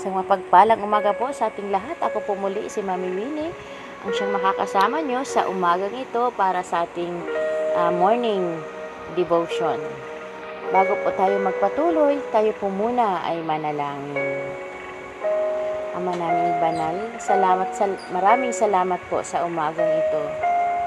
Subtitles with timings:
[0.00, 2.00] Isang mapagpalang umaga po sa ating lahat.
[2.00, 3.52] Ako po muli si Mami Winnie,
[4.00, 7.12] ang siyang makakasama nyo sa umagang ito para sa ating
[7.76, 8.40] uh, morning
[9.12, 9.76] devotion.
[10.72, 14.40] Bago po tayo magpatuloy, tayo po muna ay manalangin.
[15.92, 20.22] Ama naming banal, salamat sa, maraming salamat po sa umagang ito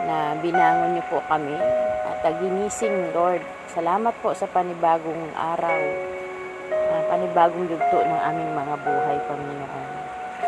[0.10, 1.54] na binangon niyo po kami
[2.10, 3.46] at ginising Lord.
[3.70, 6.13] Salamat po sa panibagong araw
[7.04, 9.88] uh, panibagong yugto ng aming mga buhay, Panginoon.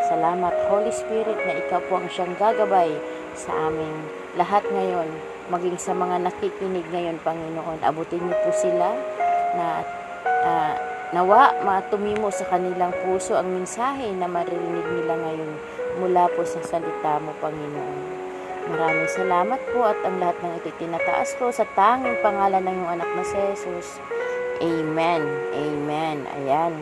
[0.08, 2.96] Salamat, Holy Spirit, na ikaw po ang siyang gagabay
[3.36, 4.08] sa aming
[4.40, 5.10] lahat ngayon,
[5.52, 7.84] maging sa mga nakikinig ngayon, Panginoon.
[7.84, 8.96] Abutin niyo po sila
[9.56, 9.84] na
[10.46, 10.74] uh,
[11.12, 15.52] nawa matumimo sa kanilang puso ang mensahe na maririnig nila ngayon
[16.00, 18.16] mula po sa salita mo, Panginoon.
[18.66, 22.92] Maraming salamat po at ang lahat ng ito tinataas ko sa tanging pangalan ng iyong
[22.98, 24.02] anak na si Jesus.
[24.64, 25.22] Amen.
[25.52, 26.18] Amen.
[26.32, 26.80] Ayan.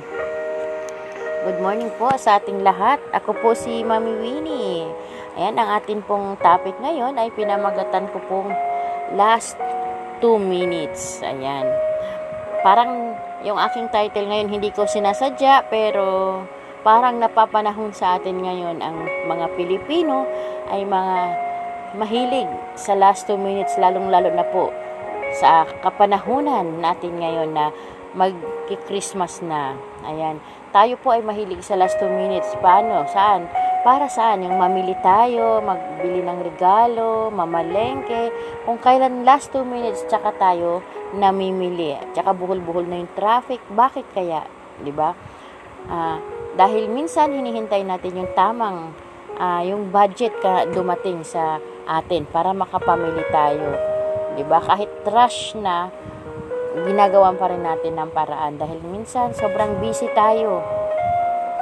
[1.43, 3.01] Good morning po sa ating lahat.
[3.09, 4.85] Ako po si Mami Winnie.
[5.33, 8.53] Ayan, ang atin pong topic ngayon ay pinamagatan ko pong
[9.17, 9.57] last
[10.21, 11.25] 2 minutes.
[11.25, 11.65] Ayan.
[12.61, 16.39] Parang yung aking title ngayon hindi ko sinasadya pero
[16.85, 20.29] parang napapanahon sa atin ngayon ang mga Pilipino
[20.69, 21.17] ay mga
[21.97, 24.71] mahilig sa last 2 minutes lalong lalo na po
[25.33, 27.73] sa kapanahunan natin ngayon na
[28.13, 29.73] mag-Christmas na.
[30.05, 30.37] Ayan.
[30.73, 32.53] Tayo po ay mahilig sa last 2 minutes.
[32.61, 33.05] Paano?
[33.09, 33.49] Saan?
[33.81, 34.45] Para saan?
[34.45, 38.33] Yung mamili tayo, magbili ng regalo, mamalengke.
[38.65, 40.81] Kung kailan last 2 minutes, tsaka tayo
[41.13, 41.97] namimili.
[42.13, 43.61] Tsaka buhol-buhol na yung traffic.
[43.69, 44.45] Bakit kaya?
[44.45, 44.81] ba?
[44.81, 45.09] Diba?
[45.89, 46.17] Uh,
[46.53, 48.93] dahil minsan hinihintay natin yung tamang,
[49.37, 53.92] uh, yung budget ka dumating sa atin para makapamili tayo
[54.33, 54.61] 'di ba?
[54.61, 55.89] Kahit trash na
[56.83, 60.65] ginagawan pa rin natin ng paraan dahil minsan sobrang busy tayo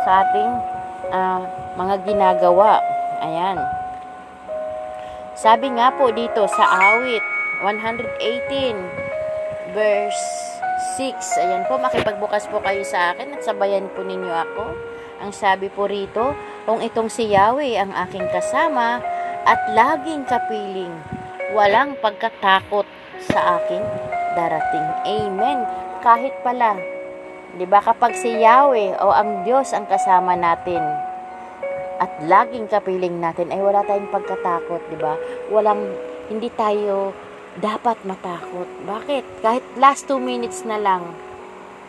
[0.07, 0.51] sa ating
[1.11, 1.43] uh,
[1.75, 2.79] mga ginagawa.
[3.21, 3.59] Ayan.
[5.35, 7.23] Sabi nga po dito sa awit
[7.63, 10.25] 118 verse
[10.97, 11.43] 6.
[11.43, 14.65] Ayan po, makipagbukas po kayo sa akin at sabayan po ninyo ako.
[15.21, 16.33] Ang sabi po rito,
[16.65, 18.99] kung itong si Yahweh ang aking kasama
[19.45, 20.93] at laging kapiling
[21.51, 22.87] walang pagkatakot
[23.27, 23.83] sa akin
[24.33, 24.87] darating.
[25.05, 25.59] Amen.
[26.01, 26.79] Kahit pala,
[27.59, 30.81] 'di ba kapag si Yahweh o ang Diyos ang kasama natin
[32.01, 35.13] at laging kapiling natin ay wala tayong pagkatakot, 'di ba?
[35.53, 35.85] Walang
[36.31, 37.11] hindi tayo
[37.59, 38.65] dapat matakot.
[38.87, 39.43] Bakit?
[39.43, 41.03] Kahit last 2 minutes na lang,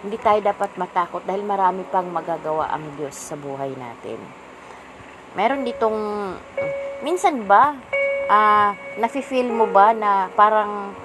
[0.03, 4.19] hindi tayo dapat matakot dahil marami pang magagawa ang Diyos sa buhay natin.
[5.39, 5.99] Meron ditong
[7.07, 7.79] minsan ba
[8.33, 10.97] uh, nafe-feel mo ba na parang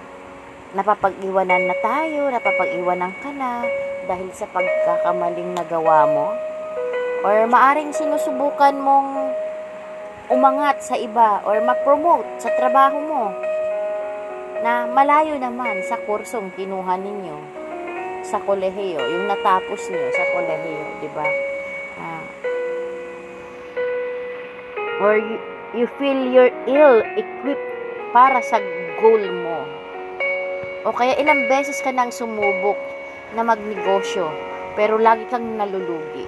[0.71, 3.67] napapag-iwanan na tayo, napapag-iwanan ka na
[4.07, 6.27] dahil sa pagkakamaling nagawa mo?
[7.27, 9.35] Or maaring sinusubukan mong
[10.31, 13.25] umangat sa iba or mag-promote sa trabaho mo
[14.63, 17.38] na malayo naman sa kursong kinuha ninyo
[18.27, 21.27] sa kolehiyo, yung natapos niyo sa kolehiyo, di ba?
[21.95, 22.25] Uh,
[24.99, 25.15] or
[25.75, 27.67] you feel you're ill-equipped
[28.16, 28.61] para sa
[29.03, 29.67] goal mo.
[30.88, 32.79] O kaya ilang beses ka nang sumubok
[33.35, 34.31] na magnegosyo,
[34.79, 36.23] pero lagi kang nalulugi.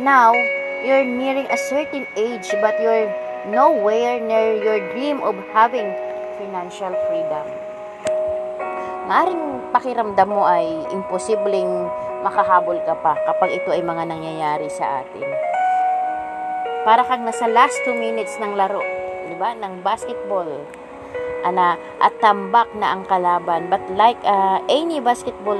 [0.00, 0.32] Now,
[0.80, 3.08] you're nearing a certain age, but you're
[3.52, 5.92] nowhere near your dream of having
[6.40, 7.46] financial freedom.
[9.06, 11.68] Maaring pakiramdam mo ay imposibleng
[12.24, 15.45] makahabol ka pa kapag ito ay mga nangyayari sa atin
[16.86, 18.78] para kang nasa last 2 minutes ng laro,
[19.26, 19.58] 'di ba?
[19.58, 20.46] Ng basketball.
[21.42, 23.66] Ana at tambak na ang kalaban.
[23.66, 25.58] But like uh, any basketball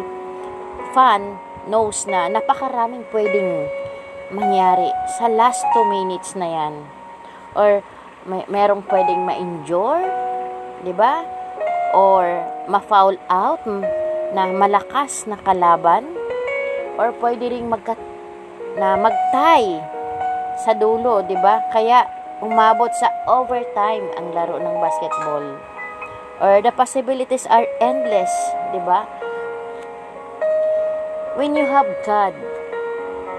[0.95, 1.35] fan
[1.67, 3.67] knows na napakaraming pwedeng
[4.31, 4.87] mangyari
[5.19, 6.75] sa last 2 minutes na 'yan.
[7.59, 7.83] Or
[8.23, 10.07] may merong pwedeng ma-injure,
[10.87, 11.27] 'di ba?
[11.91, 12.23] Or
[12.71, 13.67] ma-foul out
[14.31, 16.07] na malakas na kalaban
[17.03, 17.99] or pwede ring magka
[18.79, 19.96] na mag-tie
[20.61, 21.61] sa dulo, 'di ba?
[21.73, 22.09] Kaya
[22.41, 25.47] umabot sa overtime ang laro ng basketball.
[26.37, 28.33] Or the possibilities are endless,
[28.73, 29.09] 'di ba?
[31.37, 32.33] When you have God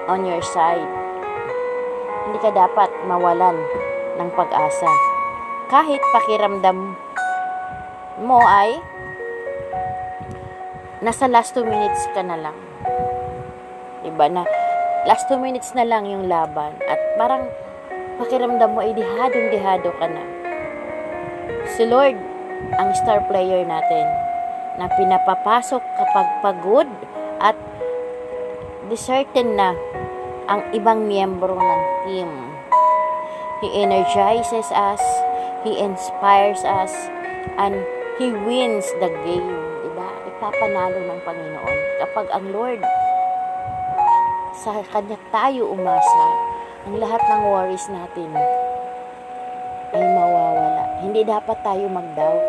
[0.05, 0.85] on your side,
[2.29, 3.57] hindi ka dapat mawalan
[4.21, 4.89] ng pag-asa.
[5.67, 6.93] Kahit pakiramdam
[8.21, 8.77] mo ay
[11.01, 12.57] nasa last 2 minutes ka na lang.
[14.05, 14.45] Diba na
[15.07, 17.47] last 2 minutes na lang yung laban at parang
[18.19, 20.23] pakiramdam mo ay dihadong-dihado ka na.
[21.79, 22.19] Si Lord
[22.75, 24.03] ang star player natin
[24.75, 26.89] na pinapapasok kapag pagod
[27.39, 27.55] at
[28.99, 29.71] certain na
[30.51, 32.31] ang ibang miyembro ng team.
[33.63, 35.01] He energizes us,
[35.63, 36.93] He inspires us,
[37.55, 37.79] and
[38.19, 39.51] He wins the game.
[39.83, 40.07] Diba?
[40.35, 41.77] Ipapanalo ng Panginoon.
[42.05, 42.81] Kapag ang Lord,
[44.67, 46.27] sa Kanya tayo umasa,
[46.83, 48.35] ang lahat ng worries natin
[49.95, 50.83] ay mawawala.
[50.99, 52.43] Hindi dapat tayo mag-doubt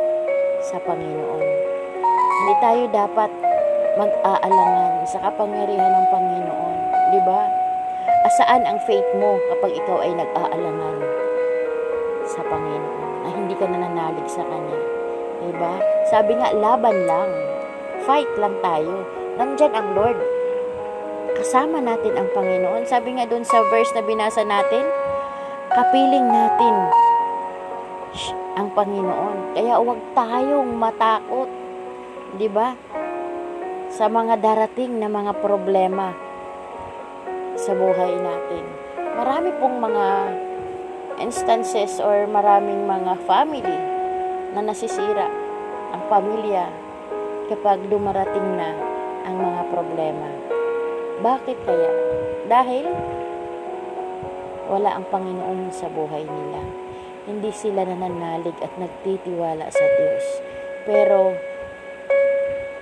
[0.67, 1.47] sa Panginoon.
[2.43, 3.31] Hindi tayo dapat
[4.03, 6.76] mag-aalangan sa kapangyarihan ng Panginoon.
[7.15, 7.47] Di ba?
[8.26, 10.99] Asaan ang faith mo kapag ikaw ay nag-aalangan
[12.26, 14.81] sa Panginoon na hindi ka nananalig sa Kanya?
[15.47, 15.75] Di ba?
[16.11, 17.31] Sabi nga, laban lang.
[18.03, 19.06] Fight lang tayo.
[19.38, 20.38] Nandyan ang Lord.
[21.38, 22.82] Kasama natin ang Panginoon.
[22.90, 24.82] Sabi nga doon sa verse na binasa natin,
[25.70, 26.75] kapiling natin
[28.58, 29.55] ang Panginoon.
[29.55, 31.46] Kaya huwag tayong matakot.
[32.35, 32.75] Di ba?
[33.94, 36.11] Sa mga darating na mga problema
[37.55, 38.67] sa buhay natin.
[39.14, 40.06] Marami pong mga
[41.23, 43.79] instances or maraming mga family
[44.58, 45.31] na nasisira
[45.94, 46.67] ang pamilya
[47.46, 48.75] kapag dumarating na
[49.23, 50.38] ang mga problema.
[51.19, 51.91] Bakit kaya?
[52.47, 52.87] Dahil
[54.69, 56.61] wala ang Panginoon sa buhay nila.
[57.29, 60.26] Hindi sila nananalig at nagtitiwala sa Diyos.
[60.88, 61.35] Pero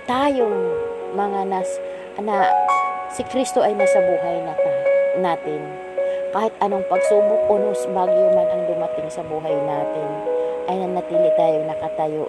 [0.07, 0.59] tayong
[1.15, 1.69] mga nas
[2.21, 2.47] na
[3.11, 4.73] si Kristo ay nasa buhay na ta,
[5.19, 5.61] natin.
[6.35, 10.09] Kahit anong pagsubok o bagyo man ang dumating sa buhay natin,
[10.67, 12.27] ay nanatili tayong nakatayo.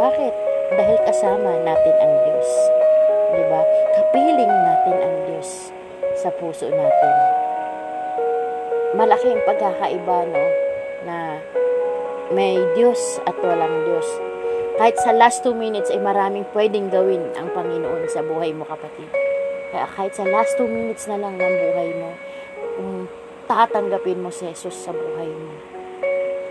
[0.00, 0.34] Bakit?
[0.74, 2.50] Dahil kasama natin ang Diyos.
[3.36, 3.62] Di ba?
[4.08, 5.68] Kapiling natin ang Diyos
[6.16, 7.14] sa puso natin.
[8.96, 10.44] Malaking pagkakaiba, no?
[11.04, 11.36] Na
[12.32, 14.08] may Diyos at walang Diyos.
[14.80, 19.12] Kahit sa last two minutes ay maraming pwedeng gawin ang Panginoon sa buhay mo, kapatid.
[19.76, 22.16] Kaya kahit sa last two minutes na lang ng buhay mo,
[22.80, 23.12] kung
[23.44, 25.52] tatanggapin mo si Jesus sa buhay mo,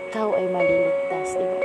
[0.06, 1.58] ikaw ay maliligtas, di ba?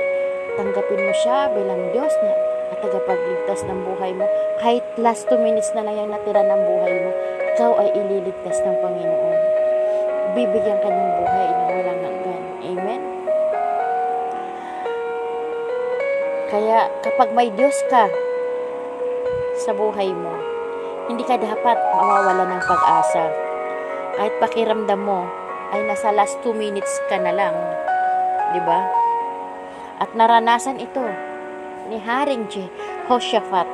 [0.58, 2.43] Tanggapin mo siya bilang Diyos na
[2.74, 4.26] at tagapagligtas ng buhay mo.
[4.58, 7.10] Kahit last two minutes na lang yung natira ng buhay mo,
[7.54, 9.38] ikaw ay ililigtas ng Panginoon.
[10.34, 12.42] Bibigyan ka ng buhay na walang hanggan.
[12.66, 13.02] Amen?
[16.50, 18.10] Kaya kapag may Diyos ka
[19.62, 20.34] sa buhay mo,
[21.06, 23.30] hindi ka dapat mawawala ng pag-asa.
[24.18, 25.30] Kahit pakiramdam mo
[25.70, 27.54] ay nasa last two minutes ka na lang.
[28.50, 28.82] Di ba?
[30.02, 31.33] At naranasan ito
[31.88, 33.68] ni Haring Jehoshaphat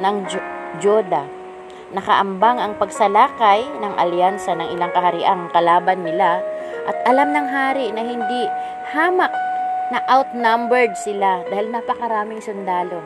[0.00, 0.16] ng
[0.80, 1.26] Joda.
[1.92, 6.40] Nakaambang ang pagsalakay ng alyansa ng ilang kahariang kalaban nila
[6.88, 8.48] at alam ng hari na hindi
[8.96, 9.30] hamak
[9.92, 13.04] na outnumbered sila dahil napakaraming sundalo,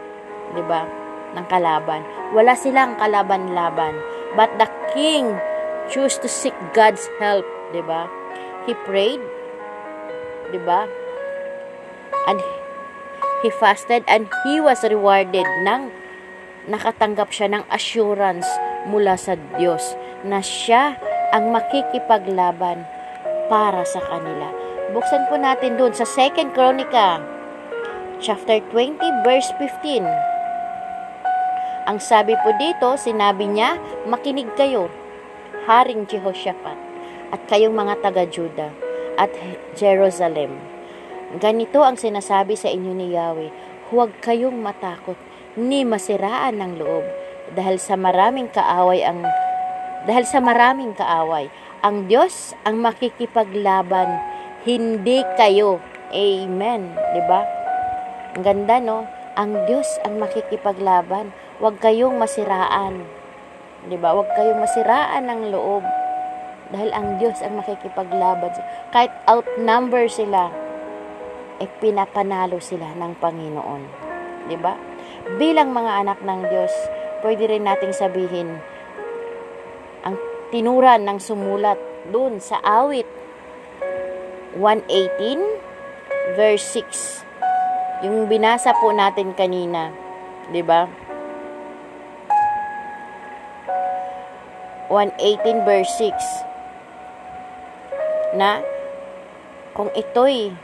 [0.54, 0.86] 'di ba?
[1.36, 2.00] ng kalaban.
[2.32, 3.92] Wala silang kalaban-laban.
[4.32, 5.36] But the king
[5.92, 8.08] chose to seek God's help, 'di ba?
[8.64, 9.20] He prayed,
[10.50, 10.88] 'di ba?
[12.26, 12.40] And
[13.44, 15.92] he fasted and he was rewarded ng
[16.66, 18.46] nakatanggap siya ng assurance
[18.86, 19.94] mula sa Diyos
[20.26, 20.98] na siya
[21.34, 22.86] ang makikipaglaban
[23.46, 24.50] para sa kanila.
[24.94, 27.22] Buksan po natin doon sa 2 Chronica
[28.18, 30.06] chapter 20 verse 15.
[31.86, 33.78] Ang sabi po dito, sinabi niya,
[34.10, 34.90] makinig kayo,
[35.70, 36.74] Haring Jehoshaphat,
[37.30, 38.74] at kayong mga taga-Juda
[39.14, 39.30] at
[39.78, 40.75] Jerusalem.
[41.34, 43.50] Ganito ang sinasabi sa inyo ni Yahweh,
[43.90, 45.18] huwag kayong matakot,
[45.58, 47.02] ni masiraan ng loob,
[47.58, 49.26] dahil sa maraming kaaway ang
[50.06, 51.50] dahil sa maraming kaaway,
[51.82, 54.22] ang Diyos ang makikipaglaban,
[54.62, 55.82] hindi kayo.
[56.14, 57.42] Amen, 'di ba?
[58.38, 59.10] Ang ganda no?
[59.34, 63.02] Ang Diyos ang makikipaglaban, huwag kayong masiraan.
[63.90, 64.14] 'Di ba?
[64.14, 65.82] Huwag kayong masiraan ng loob.
[66.70, 68.54] Dahil ang Diyos ang makikipaglaban.
[68.94, 70.50] Kahit outnumber sila,
[71.60, 73.82] eh pinapanalo sila ng Panginoon.
[74.48, 74.76] 'Di ba?
[75.40, 76.70] Bilang mga anak ng Diyos,
[77.24, 78.60] pwede rin nating sabihin
[80.06, 80.14] ang
[80.54, 81.80] tinuran ng sumulat
[82.14, 83.08] dun sa awit
[84.54, 87.26] 118 verse 6.
[88.06, 89.90] Yung binasa po natin kanina,
[90.52, 90.86] 'di ba?
[94.88, 96.14] 118 verse 6
[98.38, 98.62] na
[99.74, 100.54] kung ito'y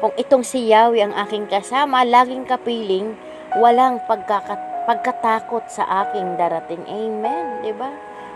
[0.00, 3.12] kung itong si Yahweh ang aking kasama, laging kapiling,
[3.60, 4.56] walang pagkakat,
[4.88, 6.80] pagkatakot sa aking darating.
[6.88, 7.60] Amen.
[7.60, 7.64] ba?
[7.68, 7.90] Diba?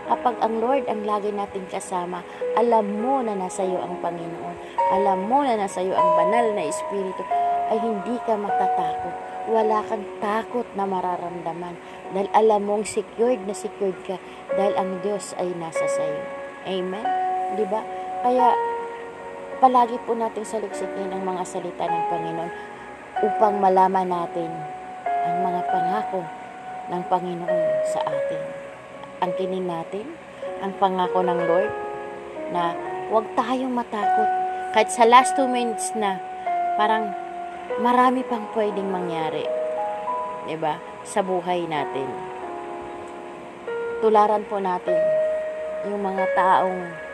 [0.05, 2.21] Kapag ang Lord ang lagi nating kasama,
[2.53, 4.77] alam mo na nasa iyo ang Panginoon.
[4.93, 7.25] Alam mo na nasa iyo ang banal na Espiritu,
[7.73, 9.13] ay hindi ka matatakot.
[9.49, 11.73] Wala kang takot na mararamdaman.
[12.13, 14.21] Dahil alam mong secured na secured ka.
[14.53, 16.21] Dahil ang Diyos ay nasa sa iyo.
[16.69, 17.05] Amen?
[17.57, 17.81] Di ba?
[18.21, 18.53] Kaya,
[19.59, 22.51] palagi po natin saliksikin ang mga salita ng Panginoon
[23.23, 24.51] upang malaman natin
[25.07, 26.21] ang mga pangako
[26.91, 28.43] ng Panginoon sa atin.
[29.23, 30.05] Angkinin natin
[30.59, 31.71] ang pangako ng Lord
[32.51, 32.75] na
[33.07, 34.29] huwag tayong matakot.
[34.75, 36.19] Kahit sa last two minutes na,
[36.75, 37.15] parang
[37.79, 39.47] marami pang pwedeng mangyari.
[40.45, 40.77] 'Di ba?
[41.07, 42.05] Sa buhay natin.
[44.03, 44.99] Tularan po natin
[45.87, 47.04] yung mga taong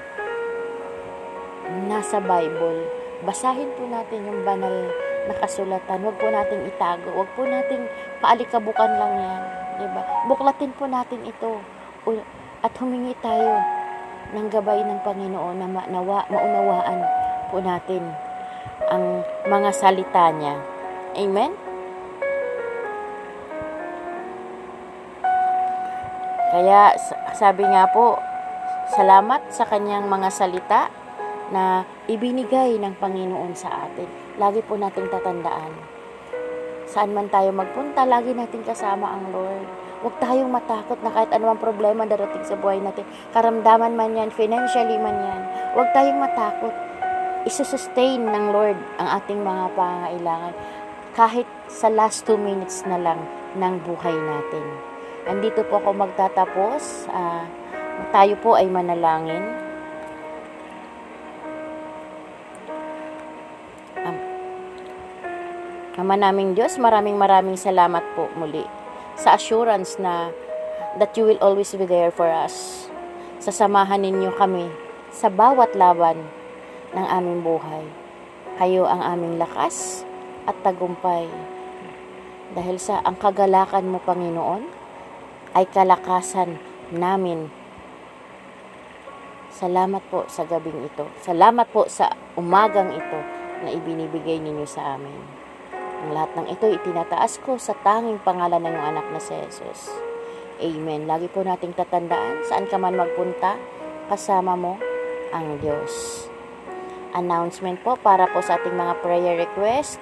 [1.88, 2.88] nasa Bible.
[3.22, 4.90] Basahin po natin yung banal
[5.30, 6.02] na kasulatan.
[6.02, 7.10] Huwag po nating itago.
[7.14, 7.86] Huwag po nating
[8.20, 9.42] paalikabukan lang yan.
[9.78, 10.02] 'di ba?
[10.30, 11.62] Buklatin po natin ito.
[12.62, 13.62] At humingi tayo
[14.32, 17.00] ng gabay ng Panginoon na ma- nawa, maunawaan
[17.50, 18.06] po natin
[18.88, 20.56] ang mga salita niya.
[21.18, 21.52] Amen?
[26.52, 26.96] Kaya
[27.32, 28.20] sabi nga po,
[28.92, 30.92] salamat sa kanyang mga salita
[31.52, 34.08] na ibinigay ng Panginoon sa atin.
[34.40, 35.72] Lagi po nating tatandaan.
[36.88, 39.68] Saan man tayo magpunta, lagi natin kasama ang Lord.
[40.02, 43.06] Huwag tayong matakot na kahit anumang problema darating sa buhay natin.
[43.32, 45.42] Karamdaman man yan, financially man yan.
[45.78, 46.74] Huwag tayong matakot.
[47.46, 50.54] Isusustain ng Lord ang ating mga pangailangan
[51.12, 53.20] kahit sa last two minutes na lang
[53.56, 54.66] ng buhay natin.
[55.30, 57.06] Andito po ako magtatapos.
[57.14, 57.46] Ah,
[58.10, 59.71] tayo po ay manalangin.
[66.02, 68.66] Ama naming Diyos, maraming maraming salamat po muli
[69.14, 70.34] sa assurance na
[70.98, 72.90] that you will always be there for us.
[73.38, 74.66] Sasamahan ninyo kami
[75.14, 76.18] sa bawat laban
[76.98, 77.86] ng aming buhay.
[78.58, 80.02] Kayo ang aming lakas
[80.50, 81.30] at tagumpay.
[82.58, 84.66] Dahil sa ang kagalakan mo, Panginoon,
[85.54, 86.58] ay kalakasan
[86.90, 87.54] namin.
[89.54, 91.06] Salamat po sa gabing ito.
[91.22, 93.20] Salamat po sa umagang ito
[93.62, 95.41] na ibinibigay ninyo sa amin.
[96.02, 99.94] Ang lahat ng ito itinataas ko sa tanging pangalan ng iyong anak na si Jesus.
[100.58, 101.06] Amen.
[101.06, 103.58] Lagi po nating tatandaan, saan ka man magpunta,
[104.10, 104.82] kasama mo
[105.30, 106.26] ang Diyos.
[107.14, 110.02] Announcement po para po sa ating mga prayer request.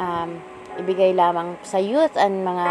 [0.00, 0.40] Um,
[0.80, 2.68] ibigay lamang sa youth and mga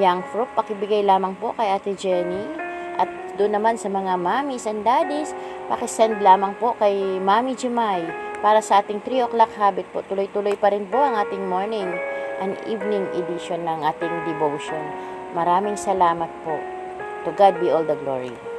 [0.00, 2.56] young fruit, pakibigay lamang po kay Ate Jenny.
[2.96, 5.36] At doon naman sa mga mommies and daddies,
[5.68, 10.02] pakisend lamang po kay Mami Jemay para sa ating 3 o'clock habit po.
[10.04, 11.88] Tuloy-tuloy pa rin po ang ating morning
[12.42, 14.82] and evening edition ng ating devotion.
[15.32, 16.58] Maraming salamat po.
[17.22, 18.51] To God be all the glory.